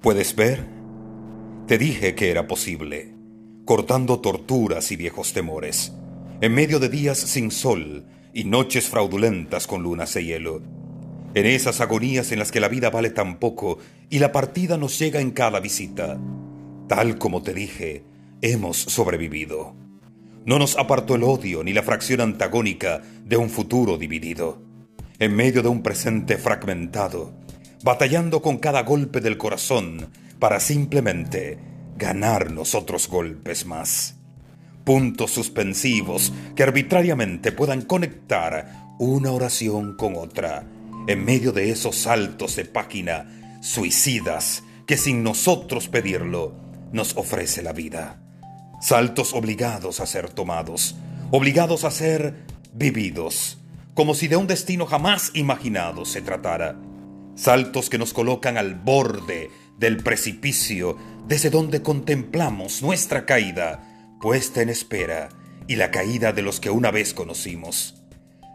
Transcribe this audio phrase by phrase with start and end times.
[0.00, 0.64] ¿Puedes ver?
[1.66, 3.14] Te dije que era posible,
[3.66, 5.92] cortando torturas y viejos temores,
[6.40, 10.62] en medio de días sin sol y noches fraudulentas con lunas de hielo.
[11.34, 13.76] En esas agonías en las que la vida vale tan poco
[14.08, 16.18] y la partida nos llega en cada visita.
[16.88, 18.02] Tal como te dije,
[18.40, 19.76] hemos sobrevivido.
[20.46, 24.62] No nos apartó el odio ni la fracción antagónica de un futuro dividido.
[25.18, 27.34] En medio de un presente fragmentado,
[27.82, 31.58] batallando con cada golpe del corazón para simplemente
[31.96, 34.16] ganarnos otros golpes más.
[34.84, 40.66] Puntos suspensivos que arbitrariamente puedan conectar una oración con otra,
[41.06, 46.54] en medio de esos saltos de página suicidas que sin nosotros pedirlo
[46.92, 48.20] nos ofrece la vida.
[48.80, 50.96] Saltos obligados a ser tomados,
[51.30, 53.58] obligados a ser vividos,
[53.94, 56.76] como si de un destino jamás imaginado se tratara
[57.34, 64.68] saltos que nos colocan al borde del precipicio desde donde contemplamos nuestra caída puesta en
[64.68, 65.30] espera
[65.66, 68.02] y la caída de los que una vez conocimos,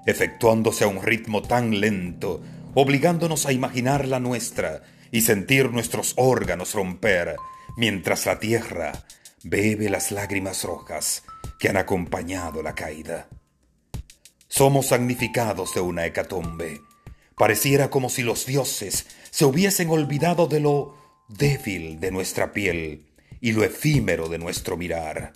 [0.05, 2.41] efectuándose a un ritmo tan lento,
[2.75, 7.35] obligándonos a imaginar la nuestra y sentir nuestros órganos romper,
[7.77, 8.91] mientras la tierra
[9.43, 11.23] bebe las lágrimas rojas
[11.59, 13.27] que han acompañado la caída.
[14.47, 16.81] Somos significados de una hecatombe,
[17.37, 20.95] Pareciera como si los dioses se hubiesen olvidado de lo
[21.27, 23.07] débil de nuestra piel
[23.41, 25.33] y lo efímero de nuestro mirar.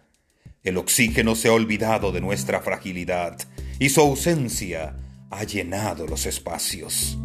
[0.63, 3.37] El oxígeno se ha olvidado de nuestra fragilidad
[3.79, 4.95] y su ausencia
[5.29, 7.17] ha llenado los espacios.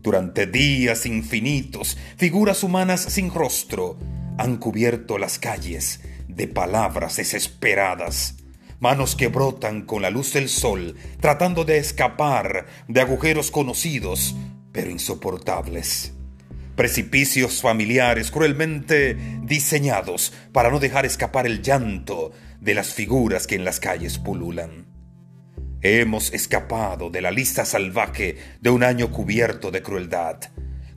[0.00, 3.98] Durante días infinitos, figuras humanas sin rostro
[4.38, 8.36] han cubierto las calles de palabras desesperadas
[8.80, 14.34] manos que brotan con la luz del sol, tratando de escapar de agujeros conocidos,
[14.72, 16.12] pero insoportables.
[16.76, 23.64] Precipicios familiares cruelmente diseñados para no dejar escapar el llanto de las figuras que en
[23.64, 24.86] las calles pululan.
[25.80, 30.38] Hemos escapado de la lista salvaje de un año cubierto de crueldad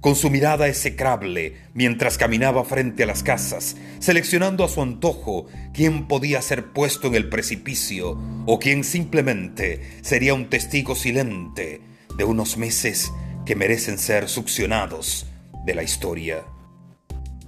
[0.02, 6.08] con su mirada execrable mientras caminaba frente a las casas, seleccionando a su antojo quién
[6.08, 11.82] podía ser puesto en el precipicio o quién simplemente sería un testigo silente
[12.18, 13.14] de unos meses
[13.46, 15.28] que merecen ser succionados
[15.66, 16.44] de la historia.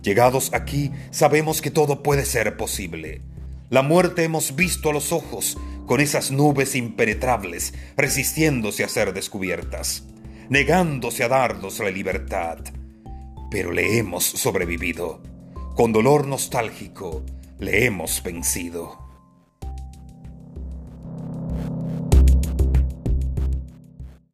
[0.04, 3.22] Llegados aquí, sabemos que todo puede ser posible.
[3.72, 10.04] La muerte hemos visto a los ojos con esas nubes impenetrables resistiéndose a ser descubiertas
[10.50, 12.60] negándose a darnos la libertad.
[13.52, 15.22] Pero le hemos sobrevivido.
[15.76, 17.24] Con dolor nostálgico,
[17.60, 19.03] le hemos vencido.